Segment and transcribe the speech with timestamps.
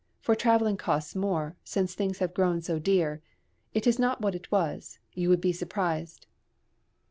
[0.19, 3.21] For travelling costs more, since things have grown so dear;
[3.75, 6.25] it is not what it was you would be surprised.